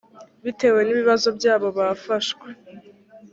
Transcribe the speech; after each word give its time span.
bitewe 0.43 0.79
n 0.83 0.89
ibibazo 0.93 1.27
byabo 1.37 1.67
bafashwe 1.77 2.47